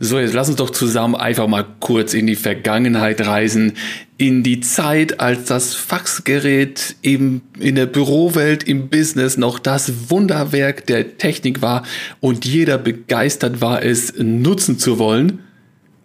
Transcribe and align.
So, 0.00 0.20
jetzt 0.20 0.32
lass 0.32 0.48
uns 0.48 0.58
doch 0.58 0.70
zusammen 0.70 1.16
einfach 1.16 1.48
mal 1.48 1.66
kurz 1.80 2.14
in 2.14 2.28
die 2.28 2.36
Vergangenheit 2.36 3.20
reisen, 3.26 3.72
in 4.16 4.44
die 4.44 4.60
Zeit, 4.60 5.18
als 5.18 5.46
das 5.46 5.74
Faxgerät 5.74 6.94
im, 7.02 7.40
in 7.58 7.74
der 7.74 7.86
Bürowelt, 7.86 8.62
im 8.62 8.90
Business 8.90 9.36
noch 9.36 9.58
das 9.58 10.10
Wunderwerk 10.10 10.86
der 10.86 11.18
Technik 11.18 11.62
war 11.62 11.84
und 12.20 12.44
jeder 12.44 12.78
begeistert 12.78 13.60
war, 13.60 13.82
es 13.82 14.14
nutzen 14.16 14.78
zu 14.78 15.00
wollen. 15.00 15.40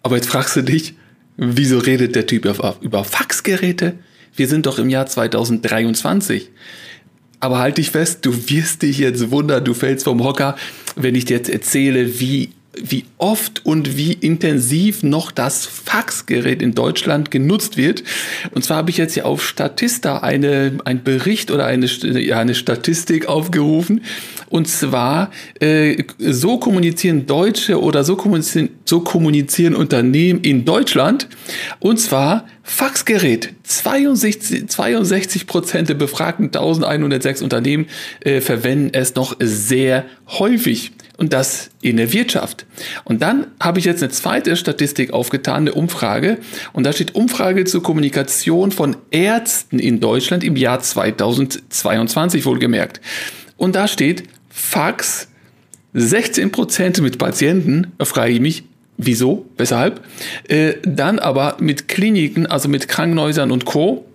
Aber 0.02 0.16
jetzt 0.16 0.27
fragst 0.27 0.55
du 0.55 0.63
dich, 0.63 0.96
wieso 1.38 1.77
redet 1.77 2.16
der 2.16 2.26
Typ 2.26 2.46
über 2.82 3.04
Faxgeräte? 3.04 3.94
Wir 4.35 4.48
sind 4.48 4.66
doch 4.66 4.80
im 4.80 4.90
Jahr 4.90 5.05
2023. 5.05 6.49
Aber 7.40 7.60
halt 7.60 7.77
dich 7.77 7.91
fest, 7.91 8.26
du 8.26 8.49
wirst 8.49 8.82
dich 8.82 8.98
jetzt 8.98 9.30
wundern, 9.30 9.63
du 9.63 9.73
fällst 9.73 10.05
vom 10.05 10.23
Hocker, 10.23 10.55
wenn 10.96 11.13
ich 11.13 11.26
dir 11.26 11.38
jetzt 11.38 11.49
erzähle, 11.49 12.20
wie 12.20 12.49
wie 12.76 13.05
oft 13.18 13.66
und 13.66 13.98
wie 13.98 14.13
intensiv 14.13 15.04
noch 15.04 15.32
das 15.32 15.66
Faxgerät 15.66 16.62
in 16.62 16.73
Deutschland 16.73 17.30
genutzt 17.30 17.77
wird. 17.77 18.04
Und 18.52 18.63
zwar 18.63 18.77
habe 18.77 18.90
ich 18.90 18.98
jetzt 18.98 19.13
hier 19.13 19.26
auf 19.26 19.48
Statista 19.48 20.20
eine, 20.20 20.80
ein 20.86 21.04
Bericht 21.04 21.52
oder 21.52 21.66
eine, 21.66 21.86
ja, 21.86 22.40
eine 22.40 22.55
Statistik 22.55 23.27
aufgerufen. 23.27 24.02
Und 24.49 24.68
zwar, 24.68 25.32
äh, 25.59 26.04
so 26.18 26.58
kommunizieren 26.58 27.26
Deutsche 27.26 27.82
oder 27.82 28.04
so 28.04 28.16
kommunizieren, 28.16 28.70
so 28.85 29.02
kommunizieren 29.02 29.76
Unternehmen 29.76 30.41
in 30.41 30.66
Deutschland. 30.66 31.27
Und 31.79 31.99
zwar 31.99 32.48
Faxgerät. 32.63 33.54
62, 33.63 34.68
62 34.70 35.48
Prozent 35.48 35.90
der 35.90 35.96
befragten 35.96 36.46
1106 36.46 37.41
Unternehmen 37.41 37.88
äh, 38.21 38.41
verwenden 38.41 38.91
es 38.94 39.16
noch 39.16 39.35
sehr 39.40 40.05
häufig 40.27 40.91
und 41.24 41.32
das 41.32 41.70
in 41.82 41.96
der 41.96 42.12
Wirtschaft. 42.12 42.66
Und 43.05 43.21
dann 43.21 43.48
habe 43.62 43.79
ich 43.79 43.85
jetzt 43.85 44.04
eine 44.04 44.12
zweite 44.12 44.57
Statistik 44.57 45.13
aufgetan, 45.13 45.63
eine 45.63 45.74
Umfrage. 45.74 46.38
Und 46.74 46.84
da 46.84 46.91
steht 46.91 47.16
Umfrage 47.16 47.63
zur 47.63 47.82
Kommunikation 47.82 48.71
von 48.74 48.98
Ärzten 49.10 49.79
in 49.79 50.01
Deutschland 50.01 50.44
im 50.44 50.57
Jahr 50.57 50.82
2022 50.82 52.46
wohlgemerkt. 52.46 52.99
Und 53.55 53.76
da 53.76 53.88
steht 53.88 54.24
Fax 54.49 55.29
16 55.94 56.51
Prozent 56.51 57.01
mit 57.01 57.18
Patienten, 57.18 57.94
da 57.98 58.04
frage 58.04 58.34
ich 58.34 58.41
mich, 58.41 58.63
wieso, 58.98 59.46
weshalb? 59.57 60.01
Äh, 60.49 60.74
dann 60.84 61.20
aber 61.20 61.55
mit 61.62 61.88
Kliniken, 61.88 62.48
also 62.48 62.68
mit 62.68 62.90
Krankenhäusern 62.90 63.49
und 63.49 63.63
Co. 63.63 64.06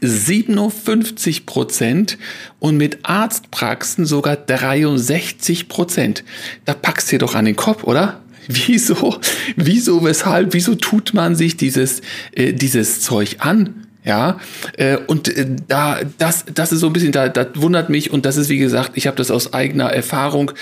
57 0.00 1.46
Prozent 1.46 2.18
und 2.58 2.76
mit 2.76 3.00
Arztpraxen 3.02 4.06
sogar 4.06 4.36
63 4.36 5.68
Prozent. 5.68 6.24
Da 6.64 6.74
packst 6.74 7.08
du 7.08 7.16
dir 7.16 7.18
doch 7.18 7.34
an 7.34 7.44
den 7.44 7.56
Kopf, 7.56 7.84
oder? 7.84 8.20
Wieso, 8.48 9.20
wieso, 9.54 10.02
weshalb, 10.02 10.54
wieso 10.54 10.74
tut 10.74 11.14
man 11.14 11.36
sich 11.36 11.56
dieses, 11.56 12.00
äh, 12.32 12.52
dieses 12.52 13.00
Zeug 13.00 13.36
an? 13.40 13.86
Ja, 14.02 14.40
äh, 14.78 14.96
und 14.96 15.28
äh, 15.28 15.46
da, 15.68 16.00
das, 16.18 16.46
das 16.52 16.72
ist 16.72 16.80
so 16.80 16.86
ein 16.86 16.92
bisschen, 16.92 17.12
da, 17.12 17.28
das 17.28 17.48
wundert 17.54 17.90
mich 17.90 18.10
und 18.10 18.24
das 18.24 18.38
ist, 18.38 18.48
wie 18.48 18.56
gesagt, 18.56 18.92
ich 18.94 19.06
habe 19.06 19.16
das 19.16 19.30
aus 19.30 19.52
eigener 19.52 19.92
Erfahrung 19.92 20.52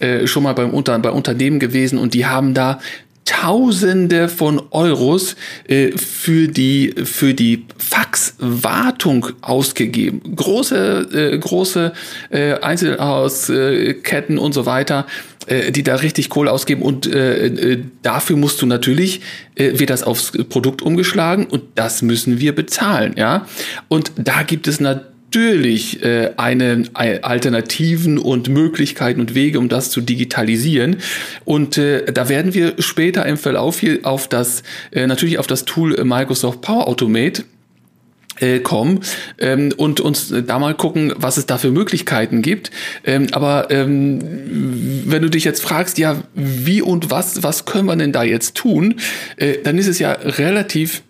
äh, 0.00 0.26
schon 0.26 0.42
mal 0.42 0.52
beim 0.52 0.70
Unter, 0.70 0.98
bei 0.98 1.10
Unternehmen 1.10 1.60
gewesen 1.60 1.98
und 1.98 2.12
die 2.12 2.26
haben 2.26 2.54
da 2.54 2.80
Tausende 3.28 4.30
von 4.30 4.62
Euros 4.70 5.36
äh, 5.68 5.90
für 5.98 6.48
die 6.48 6.94
für 7.04 7.34
die 7.34 7.66
Faxwartung 7.76 9.26
ausgegeben. 9.42 10.34
Große 10.34 11.32
äh, 11.34 11.38
große 11.38 11.92
äh, 12.30 12.54
Einzelhausketten 12.54 14.38
und 14.38 14.54
so 14.54 14.64
weiter, 14.64 15.06
äh, 15.46 15.70
die 15.72 15.82
da 15.82 15.96
richtig 15.96 16.30
Kohle 16.30 16.50
ausgeben 16.50 16.80
und 16.80 17.06
äh, 17.06 17.48
äh, 17.48 17.84
dafür 18.00 18.38
musst 18.38 18.62
du 18.62 18.66
natürlich 18.66 19.20
wird 19.56 19.90
das 19.90 20.04
aufs 20.04 20.32
Produkt 20.48 20.80
umgeschlagen 20.80 21.44
und 21.46 21.64
das 21.74 22.00
müssen 22.00 22.38
wir 22.38 22.54
bezahlen, 22.54 23.14
ja. 23.18 23.44
Und 23.88 24.12
da 24.16 24.44
gibt 24.44 24.68
es 24.68 24.78
natürlich 24.78 25.17
natürlich 25.28 26.02
äh, 26.02 26.32
eine, 26.38 26.84
eine 26.94 27.22
Alternativen 27.22 28.16
und 28.16 28.48
Möglichkeiten 28.48 29.20
und 29.20 29.34
Wege, 29.34 29.58
um 29.58 29.68
das 29.68 29.90
zu 29.90 30.00
digitalisieren. 30.00 30.96
Und 31.44 31.76
äh, 31.76 32.10
da 32.10 32.30
werden 32.30 32.54
wir 32.54 32.74
später 32.78 33.26
im 33.26 33.36
Verlauf 33.36 33.78
hier 33.78 34.00
auf 34.04 34.26
das 34.28 34.62
äh, 34.90 35.06
natürlich 35.06 35.38
auf 35.38 35.46
das 35.46 35.66
Tool 35.66 36.02
Microsoft 36.02 36.62
Power 36.62 36.88
Automate 36.88 37.44
äh, 38.40 38.60
kommen 38.60 39.00
ähm, 39.38 39.72
und 39.76 40.00
uns 40.00 40.32
da 40.46 40.58
mal 40.58 40.74
gucken, 40.74 41.12
was 41.16 41.36
es 41.36 41.44
da 41.44 41.58
für 41.58 41.72
Möglichkeiten 41.72 42.40
gibt. 42.40 42.70
Ähm, 43.04 43.26
aber 43.32 43.70
ähm, 43.70 44.20
wenn 45.04 45.20
du 45.20 45.28
dich 45.28 45.44
jetzt 45.44 45.62
fragst, 45.62 45.98
ja, 45.98 46.22
wie 46.34 46.80
und 46.80 47.10
was, 47.10 47.42
was 47.42 47.66
können 47.66 47.86
wir 47.86 47.96
denn 47.96 48.12
da 48.12 48.22
jetzt 48.22 48.54
tun, 48.54 48.94
äh, 49.36 49.58
dann 49.62 49.76
ist 49.76 49.88
es 49.88 49.98
ja 49.98 50.12
relativ 50.12 51.02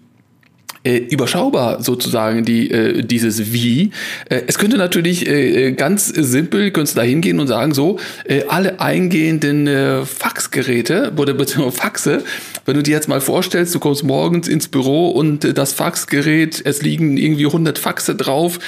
äh, 0.89 0.97
überschaubar 0.97 1.83
sozusagen 1.83 2.45
die 2.45 2.71
äh, 2.71 3.03
dieses 3.03 3.53
Wie. 3.53 3.91
Äh, 4.31 4.43
es 4.47 4.59
könnte 4.59 4.79
natürlich 4.79 5.29
äh, 5.29 5.73
ganz 5.73 6.09
simpel, 6.09 6.71
könntest 6.71 6.97
du 6.97 7.01
da 7.01 7.05
hingehen 7.05 7.41
und 7.41 7.47
sagen 7.47 7.75
so, 7.75 7.99
äh, 8.25 8.45
alle 8.49 8.81
eingehenden 8.81 9.67
äh, 9.67 10.07
Faxgeräte 10.07 11.13
oder 11.17 11.35
beziehungsweise 11.35 11.77
Faxe, 11.77 12.25
wenn 12.65 12.75
du 12.75 12.83
dir 12.83 12.93
jetzt 12.93 13.09
mal 13.09 13.21
vorstellst, 13.21 13.75
du 13.75 13.81
kommst 13.81 14.03
morgens 14.03 14.49
ins 14.49 14.69
Büro 14.69 15.11
und 15.11 15.45
äh, 15.45 15.53
das 15.53 15.75
Faxgerät, 15.75 16.63
es 16.65 16.81
liegen 16.81 17.19
irgendwie 17.19 17.47
100 17.47 17.79
Faxe 17.79 18.15
drauf 18.15 18.59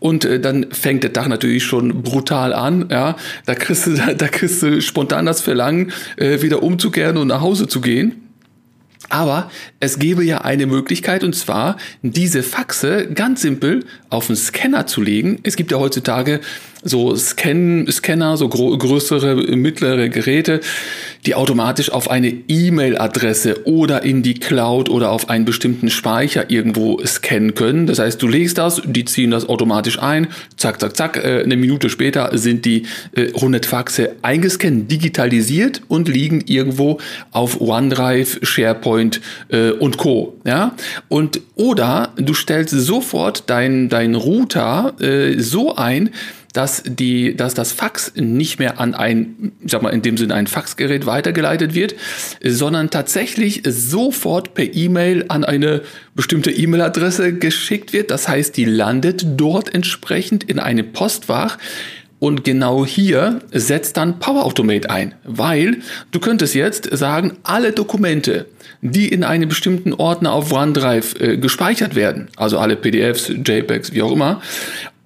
und 0.00 0.26
äh, 0.26 0.38
dann 0.38 0.66
fängt 0.72 1.02
der 1.02 1.14
Tag 1.14 1.28
natürlich 1.28 1.64
schon 1.64 2.02
brutal 2.02 2.52
an, 2.52 2.88
ja, 2.90 3.16
da 3.46 3.54
kriegst 3.54 3.86
du, 3.86 3.94
da, 3.94 4.12
da 4.18 4.28
kriegst 4.28 4.62
du 4.62 4.82
spontan 4.82 5.24
das 5.24 5.40
Verlangen, 5.40 5.92
äh, 6.16 6.42
wieder 6.42 6.62
umzukehren 6.62 7.16
und 7.16 7.28
nach 7.28 7.40
Hause 7.40 7.68
zu 7.68 7.80
gehen. 7.80 8.29
Aber 9.10 9.50
es 9.80 9.98
gäbe 9.98 10.24
ja 10.24 10.40
eine 10.40 10.66
Möglichkeit, 10.66 11.24
und 11.24 11.34
zwar 11.34 11.76
diese 12.02 12.42
Faxe 12.42 13.08
ganz 13.12 13.42
simpel 13.42 13.84
auf 14.08 14.28
den 14.28 14.36
Scanner 14.36 14.86
zu 14.86 15.02
legen. 15.02 15.40
Es 15.42 15.56
gibt 15.56 15.70
ja 15.72 15.78
heutzutage 15.78 16.40
so 16.82 17.14
Scan 17.16 17.86
Scanner, 17.90 18.36
so 18.36 18.48
größere, 18.48 19.34
mittlere 19.56 20.08
Geräte, 20.08 20.60
die 21.26 21.34
automatisch 21.34 21.90
auf 21.90 22.10
eine 22.10 22.28
E-Mail-Adresse 22.48 23.66
oder 23.66 24.02
in 24.02 24.22
die 24.22 24.34
Cloud 24.34 24.88
oder 24.88 25.10
auf 25.10 25.28
einen 25.28 25.44
bestimmten 25.44 25.90
Speicher 25.90 26.50
irgendwo 26.50 26.98
scannen 27.04 27.54
können. 27.54 27.86
Das 27.86 27.98
heißt, 27.98 28.20
du 28.22 28.28
legst 28.28 28.58
das, 28.58 28.80
die 28.84 29.04
ziehen 29.04 29.30
das 29.30 29.48
automatisch 29.48 30.00
ein, 30.00 30.28
zack, 30.56 30.80
zack, 30.80 30.96
zack, 30.96 31.16
äh, 31.16 31.42
eine 31.42 31.56
Minute 31.56 31.90
später 31.90 32.30
sind 32.38 32.64
die 32.64 32.84
100 33.16 33.64
äh, 33.64 33.68
Faxe 33.68 34.16
eingescannt, 34.22 34.90
digitalisiert 34.90 35.82
und 35.88 36.08
liegen 36.08 36.42
irgendwo 36.46 36.98
auf 37.32 37.60
OneDrive, 37.60 38.40
SharePoint 38.42 39.20
äh, 39.48 39.70
und 39.72 39.98
Co. 39.98 40.38
Ja? 40.44 40.74
Und 41.08 41.40
oder 41.56 42.14
du 42.16 42.32
stellst 42.32 42.70
sofort 42.70 43.50
deinen 43.50 43.90
dein 43.90 44.14
Router 44.14 44.94
so 45.36 45.76
ein, 45.76 46.10
dass 46.52 46.82
die, 46.84 47.36
dass 47.36 47.54
das 47.54 47.72
Fax 47.72 48.12
nicht 48.16 48.58
mehr 48.58 48.80
an 48.80 48.94
ein, 48.94 49.52
ich 49.64 49.70
sag 49.70 49.82
mal 49.82 49.90
in 49.90 50.02
dem 50.02 50.16
Sinne 50.16 50.34
ein 50.34 50.46
Faxgerät 50.46 51.06
weitergeleitet 51.06 51.74
wird, 51.74 51.94
sondern 52.42 52.90
tatsächlich 52.90 53.62
sofort 53.64 54.54
per 54.54 54.74
E-Mail 54.74 55.26
an 55.28 55.44
eine 55.44 55.82
bestimmte 56.14 56.50
E-Mail-Adresse 56.50 57.34
geschickt 57.34 57.92
wird. 57.92 58.10
Das 58.10 58.28
heißt, 58.28 58.56
die 58.56 58.64
landet 58.64 59.24
dort 59.36 59.74
entsprechend 59.74 60.44
in 60.44 60.58
einem 60.58 60.92
Postfach. 60.92 61.58
Und 62.18 62.44
genau 62.44 62.84
hier 62.84 63.40
setzt 63.50 63.96
dann 63.96 64.18
Power 64.18 64.44
Automate 64.44 64.90
ein, 64.90 65.14
weil 65.24 65.78
du 66.10 66.20
könntest 66.20 66.54
jetzt 66.54 66.84
sagen, 66.94 67.38
alle 67.44 67.72
Dokumente, 67.72 68.44
die 68.82 69.08
in 69.08 69.24
einem 69.24 69.48
bestimmten 69.48 69.94
Ordner 69.94 70.32
auf 70.32 70.52
OneDrive 70.52 71.18
äh, 71.18 71.36
gespeichert 71.38 71.94
werden, 71.94 72.28
also 72.36 72.58
alle 72.58 72.76
PDFs, 72.76 73.28
JPEGs, 73.28 73.94
wie 73.94 74.02
auch 74.02 74.12
immer, 74.12 74.42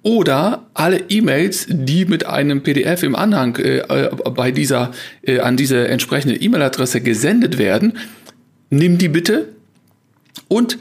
oder 0.05 0.67
alle 0.75 1.05
E-Mails, 1.09 1.65
die 1.67 2.05
mit 2.05 2.27
einem 2.27 2.61
PDF 2.61 3.01
im 3.01 3.15
Anhang 3.15 3.55
äh, 3.55 3.79
äh, 3.79 4.09
bei 4.35 4.51
dieser, 4.51 4.91
äh, 5.23 5.39
an 5.39 5.57
diese 5.57 5.87
entsprechende 5.87 6.35
E-Mail-Adresse 6.35 7.01
gesendet 7.01 7.57
werden, 7.57 7.97
nimm 8.69 8.99
die 8.99 9.09
bitte 9.09 9.49
und 10.47 10.77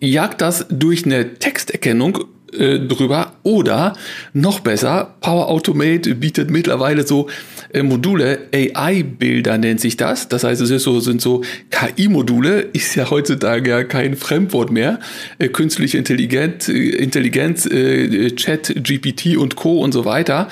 jag 0.00 0.38
das 0.38 0.64
durch 0.70 1.04
eine 1.04 1.34
Texterkennung 1.34 2.24
äh, 2.52 2.78
drüber. 2.78 3.32
Oder 3.42 3.94
noch 4.32 4.60
besser, 4.60 5.14
Power 5.20 5.48
Automate 5.48 6.14
bietet 6.14 6.50
mittlerweile 6.50 7.06
so 7.06 7.28
äh, 7.72 7.82
Module, 7.82 8.40
AI-Bilder 8.52 9.58
nennt 9.58 9.80
sich 9.80 9.96
das. 9.96 10.28
Das 10.28 10.44
heißt, 10.44 10.60
es 10.60 10.82
so, 10.82 11.00
sind 11.00 11.20
so 11.20 11.42
KI-Module, 11.70 12.60
ist 12.72 12.94
ja 12.94 13.10
heutzutage 13.10 13.70
ja 13.70 13.84
kein 13.84 14.16
Fremdwort 14.16 14.70
mehr. 14.70 14.98
Äh, 15.38 15.48
künstliche 15.48 15.98
Intelligenz, 15.98 16.68
äh, 16.68 16.72
Intelligenz, 16.72 17.66
äh, 17.66 18.30
Chat, 18.32 18.74
GPT 18.82 19.36
und 19.36 19.56
Co. 19.56 19.80
und 19.80 19.92
so 19.92 20.04
weiter. 20.04 20.48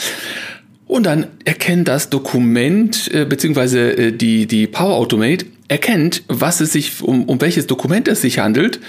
Und 0.86 1.04
dann 1.04 1.26
erkennt 1.44 1.86
das 1.86 2.08
Dokument 2.08 3.12
äh, 3.12 3.26
beziehungsweise 3.26 3.96
äh, 3.96 4.12
die, 4.12 4.46
die 4.46 4.66
Power 4.66 4.94
Automate 4.94 5.46
erkennt, 5.68 6.22
was 6.28 6.60
es 6.60 6.72
sich 6.72 7.02
um, 7.02 7.24
um 7.24 7.40
welches 7.40 7.66
Dokument 7.66 8.08
es 8.08 8.22
sich 8.22 8.38
handelt 8.38 8.80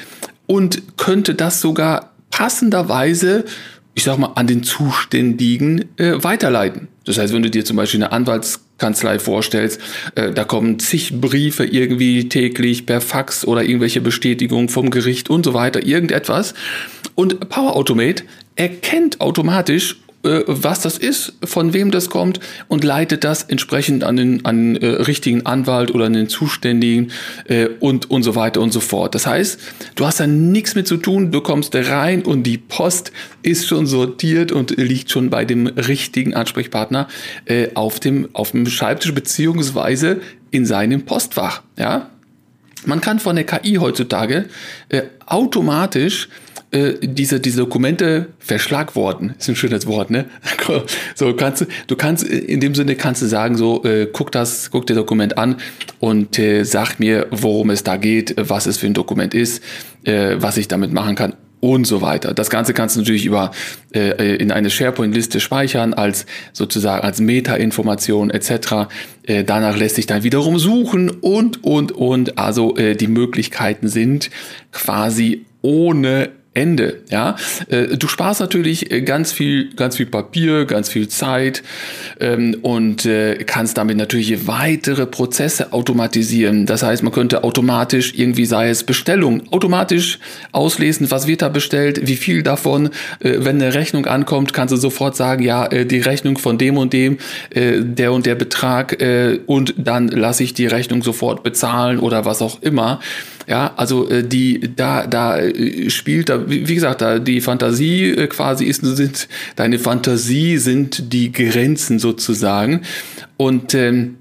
und 0.47 0.97
könnte 0.97 1.35
das 1.35 1.59
sogar 1.59 2.13
passenderweise, 2.31 3.45
ich 3.95 4.03
sag 4.03 4.17
mal, 4.17 4.31
an 4.35 4.47
den 4.47 4.63
Zuständigen 4.63 5.85
äh, 5.97 6.23
weiterleiten. 6.23 6.87
Das 7.05 7.17
heißt, 7.17 7.33
wenn 7.33 7.41
du 7.41 7.49
dir 7.49 7.65
zum 7.65 7.75
Beispiel 7.75 8.03
eine 8.03 8.11
Anwaltskanzlei 8.11 9.19
vorstellst, 9.19 9.81
äh, 10.15 10.31
da 10.31 10.43
kommen 10.43 10.79
zig 10.79 11.19
Briefe 11.19 11.65
irgendwie 11.65 12.29
täglich 12.29 12.85
per 12.85 13.01
Fax 13.01 13.45
oder 13.45 13.63
irgendwelche 13.63 14.01
Bestätigungen 14.01 14.69
vom 14.69 14.89
Gericht 14.89 15.29
und 15.29 15.43
so 15.43 15.53
weiter, 15.53 15.85
irgendetwas. 15.85 16.53
Und 17.15 17.49
Power 17.49 17.75
Automate 17.75 18.23
erkennt 18.55 19.21
automatisch, 19.21 19.97
was 20.21 20.81
das 20.81 20.98
ist, 20.98 21.33
von 21.45 21.74
wem 21.74 21.92
das 21.92 22.10
kommt 22.10 22.42
und 22.68 22.83
leitet 22.83 23.24
das 23.24 23.44
entsprechend 23.44 24.04
an 24.04 24.18
den, 24.18 24.45
an 24.45 24.75
äh, 24.75 24.86
richtigen 24.86 25.45
Anwalt 25.45 25.94
oder 25.94 26.06
an 26.06 26.13
den 26.13 26.27
Zuständigen 26.27 27.12
äh, 27.45 27.68
und, 27.80 28.12
und 28.12 28.24
so 28.24 28.36
weiter 28.36 28.60
und 28.60 28.74
so 28.74 28.81
fort. 28.81 29.16
Das 29.16 29.25
heißt, 29.25 29.60
du 29.95 30.06
hast 30.06 30.19
da 30.19 30.27
nichts 30.27 30.75
mit 30.75 30.88
zu 30.88 30.98
tun, 30.98 31.31
du 31.31 31.39
kommst 31.39 31.74
rein 31.74 32.24
und 32.24 32.44
die 32.44 32.57
Post 32.57 33.13
ist 33.44 33.68
schon 33.68 33.88
sortiert 33.88 34.51
und 34.51 34.71
liegt 34.71 35.10
schon 35.10 35.30
bei 35.30 35.45
dem 35.45 35.68
richtigen 35.68 36.33
Ansprechpartner 36.33 37.07
äh, 37.45 37.69
auf, 37.75 38.01
dem, 38.01 38.27
auf 38.33 38.51
dem 38.51 38.66
Schreibtisch 38.66 39.13
beziehungsweise 39.13 40.19
in 40.51 40.66
seinem 40.66 41.04
Postfach. 41.06 41.62
Ja? 41.77 42.10
Man 42.86 43.00
kann 43.00 43.19
von 43.19 43.38
der 43.38 43.45
KI 43.45 43.75
heutzutage 43.75 44.45
äh, 44.89 45.04
automatisch 45.25 46.27
äh, 46.71 46.94
diese, 47.01 47.39
diese 47.39 47.57
Dokumente 47.57 48.27
verschlagworten. 48.39 49.33
Ist 49.39 49.50
ein 49.50 49.56
schönes 49.56 49.88
Wort, 49.88 50.12
ne? 50.12 50.25
So 51.16 51.33
kannst 51.33 51.66
du, 51.88 51.95
kannst, 51.95 52.24
in 52.24 52.60
dem 52.60 52.75
Sinne 52.75 52.95
kannst 52.95 53.21
du 53.21 53.25
sagen, 53.25 53.57
so, 53.57 53.83
äh, 53.83 54.07
guck 54.12 54.31
das, 54.31 54.69
guck 54.69 54.86
dir 54.86 54.94
Dokument 54.94 55.38
an 55.38 55.56
und 56.00 56.38
äh, 56.38 56.63
sag 56.63 57.00
mir, 57.00 57.27
worum 57.31 57.71
es 57.71 57.83
da 57.83 57.98
geht, 57.98 58.36
was 58.38 58.68
es 58.68 58.77
für 58.77 58.86
ein 58.86 58.94
Dokument 58.94 59.33
ist, 59.33 59.63
äh, 60.04 60.36
was 60.38 60.57
ich 60.57 60.68
damit 60.68 60.94
machen 60.94 61.16
kann 61.16 61.33
und 61.60 61.86
so 61.86 62.01
weiter. 62.01 62.33
Das 62.33 62.50
Ganze 62.50 62.74
kannst 62.74 62.95
du 62.95 63.01
natürlich 63.01 63.25
über 63.25 63.51
äh, 63.94 64.36
in 64.36 64.51
eine 64.51 64.69
SharePoint-Liste 64.69 65.39
speichern 65.39 65.94
als 65.94 66.25
sozusagen 66.54 67.04
als 67.04 67.19
Meta-Information 67.19 68.30
etc. 68.30 68.88
Äh, 69.24 69.44
danach 69.44 69.75
lässt 69.75 69.95
sich 69.95 70.06
dann 70.06 70.24
wiederum 70.24 70.60
suchen 70.60 71.10
und 71.10 71.63
und 71.63 71.92
und. 71.92 72.38
Also 72.38 72.77
äh, 72.77 72.95
die 72.95 73.07
Möglichkeiten 73.07 73.88
sind 73.88 74.30
quasi 74.71 75.45
ohne 75.62 76.30
Ende. 76.59 77.01
Ja, 77.09 77.38
äh, 77.69 77.97
du 77.97 78.07
sparst 78.07 78.41
natürlich 78.41 78.91
äh, 78.91 79.01
ganz 79.01 79.31
viel, 79.31 79.73
ganz 79.75 79.95
viel 79.97 80.06
Papier, 80.06 80.65
ganz 80.65 80.89
viel 80.89 81.07
Zeit 81.07 81.63
ähm, 82.19 82.57
und 82.61 83.06
äh, 83.06 83.44
kannst 83.45 83.77
damit 83.77 83.97
natürlich 83.97 84.45
weitere 84.45 85.06
Prozesse 85.06 85.71
automatisieren. 85.73 86.65
Das 86.65 86.83
heißt, 86.83 87.01
man 87.01 87.13
könnte 87.13 87.44
automatisch 87.44 88.13
irgendwie 88.15 88.45
sei 88.45 88.69
es 88.69 88.83
Bestellung 88.83 89.44
automatisch 89.51 90.19
auslesen, 90.51 91.09
was 91.09 91.27
wird 91.27 91.41
da 91.41 91.50
bestellt, 91.50 92.07
wie 92.07 92.15
viel 92.15 92.44
davon. 92.44 92.89
wenn 93.19 93.61
eine 93.61 93.73
Rechnung 93.73 94.06
ankommt, 94.06 94.53
kannst 94.53 94.73
du 94.73 94.77
sofort 94.77 95.15
sagen, 95.15 95.44
ja, 95.44 95.67
die 95.67 96.00
Rechnung 96.00 96.38
von 96.38 96.57
dem 96.57 96.77
und 96.77 96.91
dem, 96.91 97.17
der 97.53 98.11
und 98.11 98.25
der 98.25 98.35
Betrag 98.35 98.97
und 99.45 99.73
dann 99.77 100.07
lasse 100.07 100.44
ich 100.44 100.53
die 100.53 100.67
Rechnung 100.67 101.03
sofort 101.03 101.44
bezahlen 101.44 102.00
oder 102.00 102.25
was 102.25 102.41
auch 102.41 102.61
immer. 102.61 103.00
Ja, 103.49 103.73
also 103.77 104.07
äh, 104.07 104.23
die 104.23 104.69
da 104.75 105.07
da 105.07 105.39
äh, 105.39 105.89
spielt 105.89 106.29
da 106.29 106.47
wie, 106.47 106.75
gesagt 106.75 107.01
da 107.01 107.17
die 107.17 107.41
Fantasie 107.41 108.11
äh, 108.11 108.27
quasi 108.27 108.65
ist 108.65 108.81
sind 108.81 109.27
deine 109.55 109.79
Fantasie 109.79 110.59
sind 110.59 111.11
die 111.11 111.31
Grenzen 111.31 111.97
sozusagen 111.97 112.81
und 113.37 113.73
ähm, 113.73 114.17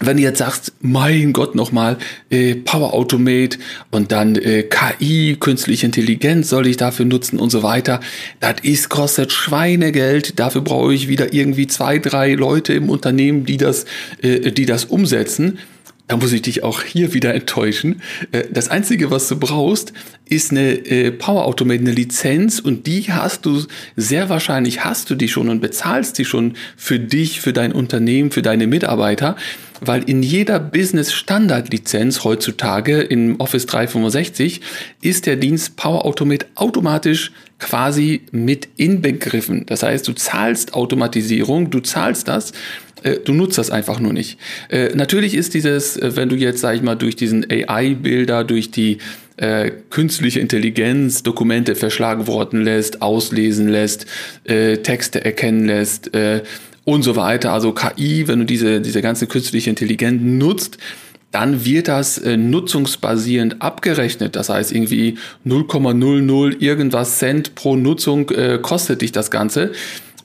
wenn 0.00 0.16
du 0.16 0.22
jetzt 0.24 0.38
sagst, 0.38 0.72
mein 0.80 1.32
Gott 1.32 1.54
nochmal, 1.54 1.98
äh, 2.28 2.56
Power 2.56 2.94
Automate 2.94 3.58
und 3.92 4.10
dann 4.10 4.34
äh, 4.34 4.64
KI, 4.64 5.36
künstliche 5.38 5.86
Intelligenz 5.86 6.48
soll 6.48 6.66
ich 6.66 6.76
dafür 6.76 7.06
nutzen 7.06 7.38
und 7.38 7.50
so 7.50 7.62
weiter, 7.62 8.00
das 8.40 8.56
ist 8.62 8.88
kostet 8.88 9.30
Schweinegeld. 9.30 10.40
Dafür 10.40 10.62
brauche 10.62 10.92
ich 10.92 11.06
wieder 11.06 11.32
irgendwie 11.32 11.68
zwei, 11.68 12.00
drei 12.00 12.34
Leute 12.34 12.72
im 12.74 12.90
Unternehmen, 12.90 13.46
die 13.46 13.56
das, 13.56 13.86
äh, 14.20 14.50
die 14.50 14.66
das 14.66 14.84
umsetzen 14.84 15.58
da 16.06 16.18
muss 16.18 16.32
ich 16.32 16.42
dich 16.42 16.62
auch 16.62 16.82
hier 16.82 17.14
wieder 17.14 17.34
enttäuschen. 17.34 18.02
Äh, 18.32 18.44
das 18.50 18.68
Einzige, 18.68 19.10
was 19.10 19.28
du 19.28 19.38
brauchst, 19.38 19.92
ist 20.26 20.50
eine 20.50 20.72
äh, 20.72 21.10
Power 21.10 21.46
Automate, 21.46 21.80
eine 21.80 21.92
Lizenz 21.92 22.58
und 22.58 22.86
die 22.86 23.04
hast 23.04 23.46
du, 23.46 23.62
sehr 23.96 24.28
wahrscheinlich 24.28 24.84
hast 24.84 25.08
du 25.10 25.14
die 25.14 25.28
schon 25.28 25.48
und 25.48 25.60
bezahlst 25.60 26.18
die 26.18 26.24
schon 26.24 26.54
für 26.76 26.98
dich, 26.98 27.40
für 27.40 27.52
dein 27.52 27.72
Unternehmen, 27.72 28.30
für 28.30 28.42
deine 28.42 28.66
Mitarbeiter, 28.66 29.36
weil 29.80 30.02
in 30.04 30.22
jeder 30.22 30.60
Business 30.60 31.12
Standard 31.12 31.72
Lizenz 31.72 32.24
heutzutage 32.24 33.00
in 33.00 33.40
Office 33.40 33.66
365 33.66 34.60
ist 35.00 35.26
der 35.26 35.36
Dienst 35.36 35.76
Power 35.76 36.04
Automate 36.04 36.46
automatisch 36.54 37.32
quasi 37.58 38.22
mit 38.30 38.68
inbegriffen. 38.76 39.64
Das 39.66 39.82
heißt, 39.82 40.06
du 40.06 40.12
zahlst 40.12 40.74
Automatisierung, 40.74 41.70
du 41.70 41.80
zahlst 41.80 42.28
das 42.28 42.52
äh, 43.04 43.18
du 43.24 43.32
nutzt 43.32 43.58
das 43.58 43.70
einfach 43.70 44.00
nur 44.00 44.12
nicht. 44.12 44.38
Äh, 44.68 44.94
natürlich 44.94 45.34
ist 45.34 45.54
dieses, 45.54 45.96
äh, 45.96 46.16
wenn 46.16 46.28
du 46.28 46.36
jetzt, 46.36 46.60
sag 46.60 46.74
ich 46.74 46.82
mal, 46.82 46.96
durch 46.96 47.14
diesen 47.14 47.46
AI-Bilder, 47.48 48.42
durch 48.42 48.70
die 48.70 48.98
äh, 49.36 49.70
künstliche 49.90 50.40
Intelligenz 50.40 51.22
Dokumente 51.22 51.74
verschlagen 51.74 52.26
worden 52.26 52.62
lässt, 52.62 53.02
auslesen 53.02 53.68
lässt, 53.68 54.06
äh, 54.44 54.78
Texte 54.78 55.24
erkennen 55.24 55.66
lässt 55.66 56.14
äh, 56.14 56.42
und 56.84 57.02
so 57.02 57.16
weiter. 57.16 57.52
Also 57.52 57.72
KI, 57.72 58.26
wenn 58.28 58.40
du 58.40 58.44
diese, 58.44 58.80
diese 58.80 59.02
ganze 59.02 59.26
künstliche 59.26 59.70
Intelligenz 59.70 60.20
nutzt, 60.22 60.78
dann 61.34 61.64
wird 61.64 61.88
das 61.88 62.18
äh, 62.18 62.36
nutzungsbasierend 62.36 63.60
abgerechnet. 63.60 64.36
Das 64.36 64.50
heißt, 64.50 64.70
irgendwie 64.70 65.18
0,00 65.44 66.60
irgendwas 66.60 67.18
Cent 67.18 67.56
pro 67.56 67.74
Nutzung 67.74 68.30
äh, 68.30 68.60
kostet 68.62 69.02
dich 69.02 69.10
das 69.10 69.32
Ganze. 69.32 69.72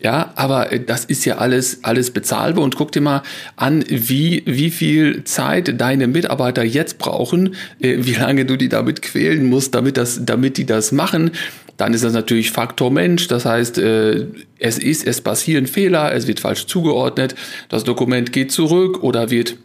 Ja, 0.02 0.32
aber 0.36 0.72
äh, 0.72 0.80
das 0.80 1.04
ist 1.06 1.26
ja 1.26 1.38
alles, 1.38 1.84
alles 1.84 2.12
bezahlbar 2.12 2.64
und 2.64 2.76
guck 2.76 2.92
dir 2.92 3.02
mal 3.02 3.22
an, 3.58 3.84
wie, 3.90 4.44
wie 4.46 4.70
viel 4.70 5.26
Zeit 5.26 5.80
deine 5.80 6.08
Mitarbeiter 6.08 6.64
jetzt 6.64 6.98
brauchen, 7.00 7.56
äh, 7.82 7.98
wie 8.00 8.14
lange 8.14 8.46
du 8.46 8.56
die 8.56 8.70
damit 8.70 9.02
quälen 9.02 9.46
musst, 9.46 9.76
damit 9.76 9.98
das, 9.98 10.22
damit 10.24 10.58
die 10.58 10.66
das 10.66 10.94
machen. 10.94 11.32
Dann 11.76 11.94
ist 11.94 12.04
das 12.04 12.14
natürlich 12.14 12.52
Faktor 12.52 12.92
Mensch. 12.92 13.28
Das 13.28 13.46
heißt, 13.46 13.78
äh, 13.78 14.28
es 14.58 14.78
ist, 14.78 15.06
es 15.06 15.20
passieren 15.20 15.68
Fehler, 15.68 16.14
es 16.14 16.28
wird 16.28 16.40
falsch 16.40 16.66
zugeordnet, 16.68 17.36
das 17.68 17.84
Dokument 17.84 18.32
geht 18.32 18.52
zurück 18.52 19.04
oder 19.04 19.30
wird 19.30 19.58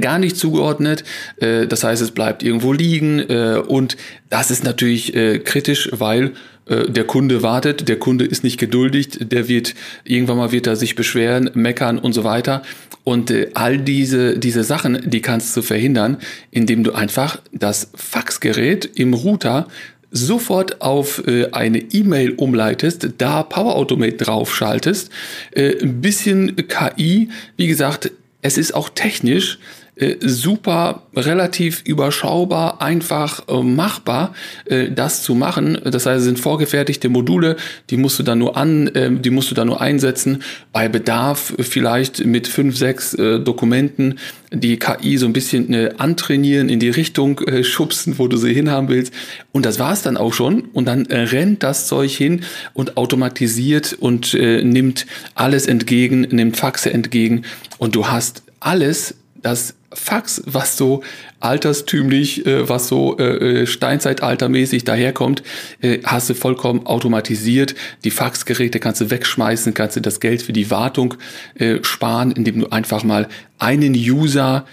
gar 0.00 0.18
nicht 0.18 0.38
zugeordnet. 0.38 1.04
das 1.38 1.84
heißt, 1.84 2.00
es 2.00 2.12
bleibt 2.12 2.42
irgendwo 2.42 2.72
liegen 2.72 3.22
und 3.22 3.98
das 4.30 4.50
ist 4.50 4.64
natürlich 4.64 5.12
kritisch, 5.44 5.90
weil 5.92 6.32
der 6.68 7.04
Kunde 7.04 7.42
wartet, 7.42 7.88
der 7.88 7.98
Kunde 7.98 8.24
ist 8.24 8.44
nicht 8.44 8.58
geduldig, 8.58 9.18
der 9.20 9.48
wird 9.48 9.74
irgendwann 10.04 10.36
mal 10.36 10.52
wird 10.52 10.66
er 10.66 10.76
sich 10.76 10.94
beschweren, 10.94 11.50
meckern 11.54 11.98
und 11.98 12.12
so 12.12 12.24
weiter. 12.24 12.62
Und 13.04 13.30
äh, 13.30 13.50
all 13.54 13.78
diese 13.78 14.38
diese 14.38 14.64
Sachen, 14.64 15.10
die 15.10 15.22
kannst 15.22 15.56
du 15.56 15.62
verhindern, 15.62 16.18
indem 16.50 16.84
du 16.84 16.92
einfach 16.92 17.40
das 17.52 17.90
Faxgerät 17.94 18.84
im 18.94 19.14
Router 19.14 19.66
sofort 20.10 20.80
auf 20.80 21.26
äh, 21.26 21.50
eine 21.52 21.78
E-Mail 21.78 22.32
umleitest, 22.32 23.08
da 23.18 23.42
Power 23.42 23.76
Automate 23.76 24.16
draufschaltest, 24.16 25.10
äh, 25.52 25.82
ein 25.82 26.00
bisschen 26.00 26.56
KI, 26.56 27.28
wie 27.56 27.66
gesagt, 27.66 28.10
es 28.40 28.56
ist 28.56 28.74
auch 28.74 28.88
technisch 28.88 29.54
äh, 29.56 29.87
super, 30.20 31.02
relativ 31.14 31.82
überschaubar, 31.84 32.80
einfach 32.80 33.42
äh, 33.48 33.62
machbar, 33.62 34.34
äh, 34.66 34.90
das 34.90 35.22
zu 35.22 35.34
machen. 35.34 35.78
Das 35.84 36.06
heißt, 36.06 36.18
es 36.18 36.24
sind 36.24 36.38
vorgefertigte 36.38 37.08
Module, 37.08 37.56
die 37.90 37.96
musst 37.96 38.18
du 38.18 38.22
dann 38.22 38.38
nur 38.38 38.56
an, 38.56 38.88
äh, 38.88 39.10
die 39.10 39.30
musst 39.30 39.50
du 39.50 39.54
dann 39.54 39.68
nur 39.68 39.80
einsetzen. 39.80 40.42
Bei 40.72 40.88
Bedarf 40.88 41.54
vielleicht 41.58 42.24
mit 42.24 42.46
fünf, 42.46 42.76
sechs 42.76 43.14
äh, 43.14 43.40
Dokumenten 43.40 44.18
die 44.52 44.78
KI 44.78 45.18
so 45.18 45.26
ein 45.26 45.32
bisschen 45.32 45.74
äh, 45.74 45.90
antrainieren, 45.98 46.68
in 46.68 46.80
die 46.80 46.88
Richtung 46.88 47.40
äh, 47.40 47.64
schubsen, 47.64 48.18
wo 48.18 48.28
du 48.28 48.36
sie 48.36 48.54
hinhaben 48.54 48.88
willst. 48.88 49.12
Und 49.52 49.66
das 49.66 49.78
war's 49.78 50.02
dann 50.02 50.16
auch 50.16 50.32
schon. 50.32 50.62
Und 50.72 50.86
dann 50.86 51.06
äh, 51.06 51.20
rennt 51.20 51.62
das 51.62 51.86
Zeug 51.86 52.10
hin 52.10 52.42
und 52.72 52.96
automatisiert 52.96 53.96
und 53.98 54.34
äh, 54.34 54.62
nimmt 54.62 55.06
alles 55.34 55.66
entgegen, 55.66 56.22
nimmt 56.22 56.56
Faxe 56.56 56.92
entgegen. 56.92 57.42
Und 57.78 57.94
du 57.94 58.08
hast 58.08 58.42
alles, 58.60 59.14
das 59.42 59.74
Fax, 59.92 60.42
was 60.44 60.76
so 60.76 61.02
alterstümlich, 61.40 62.44
äh, 62.46 62.68
was 62.68 62.88
so 62.88 63.16
äh, 63.18 63.62
äh, 63.62 63.66
steinzeitaltermäßig 63.66 64.84
daherkommt, 64.84 65.42
äh, 65.80 66.00
hast 66.04 66.28
du 66.28 66.34
vollkommen 66.34 66.86
automatisiert. 66.86 67.74
Die 68.04 68.10
Faxgeräte 68.10 68.80
kannst 68.80 69.00
du 69.00 69.10
wegschmeißen, 69.10 69.72
kannst 69.72 69.96
du 69.96 70.00
das 70.00 70.20
Geld 70.20 70.42
für 70.42 70.52
die 70.52 70.70
Wartung 70.70 71.14
äh, 71.54 71.78
sparen, 71.82 72.32
indem 72.32 72.60
du 72.60 72.68
einfach 72.68 73.02
mal 73.02 73.28
einen 73.58 73.94
User 73.94 74.66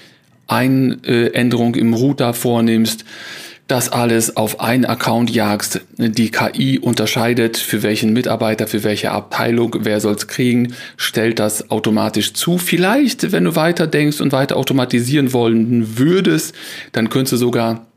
eine 0.47 0.97
äh, 1.05 1.33
Änderung 1.33 1.75
im 1.75 1.93
Router 1.93 2.33
vornimmst 2.33 3.05
das 3.67 3.89
alles 3.91 4.37
auf 4.37 4.59
einen 4.59 4.85
Account 4.85 5.31
jagst. 5.31 5.81
Die 5.97 6.29
KI 6.29 6.79
unterscheidet, 6.79 7.57
für 7.57 7.81
welchen 7.81 8.13
Mitarbeiter, 8.13 8.67
für 8.67 8.83
welche 8.83 9.11
Abteilung, 9.11 9.75
wer 9.79 9.99
soll's 9.99 10.27
kriegen, 10.27 10.73
stellt 10.97 11.39
das 11.39 11.71
automatisch 11.71 12.33
zu. 12.33 12.57
Vielleicht, 12.59 13.31
wenn 13.31 13.45
du 13.45 13.55
weiter 13.55 13.87
denkst 13.87 14.21
und 14.21 14.31
weiter 14.31 14.57
automatisieren 14.57 15.33
wollen 15.33 15.97
würdest, 15.97 16.53
dann 16.91 17.09
könntest 17.09 17.33
du 17.33 17.37
sogar 17.37 17.87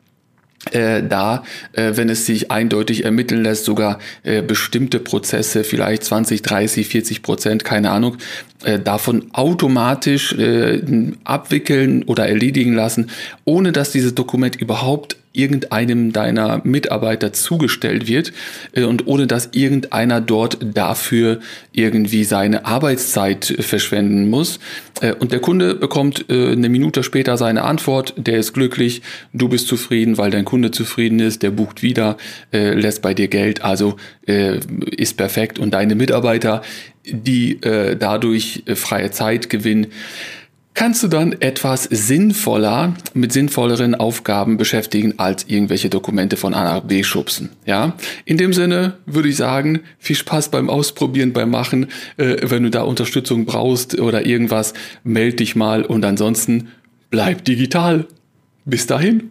äh, 0.72 1.02
da, 1.02 1.44
äh, 1.72 1.92
wenn 1.94 2.08
es 2.08 2.26
sich 2.26 2.50
eindeutig 2.50 3.04
ermitteln 3.04 3.42
lässt, 3.42 3.64
sogar 3.64 3.98
äh, 4.22 4.42
bestimmte 4.42 4.98
Prozesse, 4.98 5.64
vielleicht 5.64 6.04
20, 6.04 6.42
30, 6.42 6.88
40 6.88 7.22
Prozent, 7.22 7.64
keine 7.64 7.90
Ahnung, 7.90 8.16
äh, 8.64 8.78
davon 8.78 9.26
automatisch 9.32 10.32
äh, 10.32 10.82
abwickeln 11.24 12.02
oder 12.04 12.26
erledigen 12.28 12.74
lassen, 12.74 13.10
ohne 13.44 13.72
dass 13.72 13.92
dieses 13.92 14.14
Dokument 14.14 14.56
überhaupt 14.56 15.16
irgendeinem 15.38 16.12
deiner 16.12 16.60
Mitarbeiter 16.64 17.32
zugestellt 17.32 18.08
wird 18.08 18.32
äh, 18.72 18.82
und 18.82 19.06
ohne 19.06 19.26
dass 19.26 19.50
irgendeiner 19.52 20.20
dort 20.20 20.58
dafür 20.62 21.38
irgendwie 21.72 22.24
seine 22.24 22.66
Arbeitszeit 22.66 23.54
verschwenden 23.60 24.28
muss. 24.28 24.58
Äh, 25.00 25.14
und 25.14 25.32
der 25.32 25.40
Kunde 25.40 25.74
bekommt 25.74 26.26
äh, 26.28 26.52
eine 26.52 26.68
Minute 26.68 27.02
später 27.02 27.36
seine 27.36 27.62
Antwort, 27.62 28.14
der 28.16 28.38
ist 28.38 28.52
glücklich, 28.52 29.02
du 29.32 29.48
bist 29.48 29.68
zufrieden, 29.68 30.18
weil 30.18 30.30
dein 30.30 30.44
Kunde 30.44 30.70
zufrieden 30.70 31.20
ist, 31.20 31.42
der 31.42 31.50
bucht 31.50 31.82
wieder, 31.82 32.16
lässt 32.50 33.02
bei 33.02 33.14
dir 33.14 33.28
Geld, 33.28 33.62
also 33.62 33.96
ist 34.26 35.16
perfekt 35.16 35.58
und 35.58 35.72
deine 35.72 35.94
Mitarbeiter, 35.94 36.62
die 37.04 37.60
dadurch 37.60 38.64
freie 38.74 39.10
Zeit 39.10 39.50
gewinnen, 39.50 39.88
kannst 40.78 41.02
du 41.02 41.08
dann 41.08 41.32
etwas 41.40 41.88
sinnvoller 41.90 42.94
mit 43.12 43.32
sinnvolleren 43.32 43.96
Aufgaben 43.96 44.58
beschäftigen 44.58 45.14
als 45.18 45.46
irgendwelche 45.48 45.90
Dokumente 45.90 46.36
von 46.36 46.54
A 46.54 46.62
nach 46.62 46.84
B 46.84 47.02
schubsen. 47.02 47.50
Ja, 47.66 47.94
in 48.24 48.36
dem 48.36 48.52
Sinne 48.52 48.96
würde 49.04 49.28
ich 49.28 49.34
sagen, 49.34 49.80
viel 49.98 50.14
Spaß 50.14 50.50
beim 50.50 50.70
Ausprobieren, 50.70 51.32
beim 51.32 51.50
Machen. 51.50 51.88
Äh, 52.16 52.36
wenn 52.42 52.62
du 52.62 52.70
da 52.70 52.82
Unterstützung 52.82 53.44
brauchst 53.44 53.98
oder 53.98 54.24
irgendwas, 54.24 54.72
melde 55.02 55.38
dich 55.38 55.56
mal 55.56 55.84
und 55.84 56.04
ansonsten 56.04 56.68
bleib 57.10 57.44
digital. 57.44 58.06
Bis 58.64 58.86
dahin. 58.86 59.30